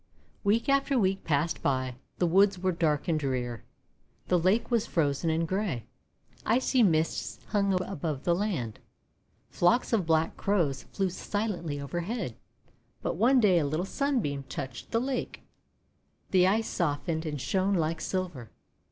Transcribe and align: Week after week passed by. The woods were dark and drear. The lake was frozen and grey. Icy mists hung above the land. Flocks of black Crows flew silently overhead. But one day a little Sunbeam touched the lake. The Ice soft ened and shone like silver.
Week 0.43 0.67
after 0.67 0.97
week 0.97 1.23
passed 1.23 1.61
by. 1.61 1.93
The 2.17 2.25
woods 2.25 2.57
were 2.57 2.71
dark 2.71 3.07
and 3.07 3.19
drear. 3.19 3.63
The 4.29 4.39
lake 4.39 4.71
was 4.71 4.87
frozen 4.87 5.29
and 5.29 5.47
grey. 5.47 5.85
Icy 6.43 6.81
mists 6.81 7.39
hung 7.49 7.79
above 7.79 8.23
the 8.23 8.33
land. 8.33 8.79
Flocks 9.51 9.93
of 9.93 10.07
black 10.07 10.35
Crows 10.37 10.81
flew 10.91 11.11
silently 11.11 11.79
overhead. 11.79 12.35
But 13.03 13.15
one 13.15 13.39
day 13.39 13.59
a 13.59 13.65
little 13.67 13.85
Sunbeam 13.85 14.41
touched 14.49 14.89
the 14.89 14.99
lake. 14.99 15.43
The 16.31 16.47
Ice 16.47 16.67
soft 16.67 17.05
ened 17.05 17.27
and 17.27 17.39
shone 17.39 17.75
like 17.75 18.01
silver. 18.01 18.49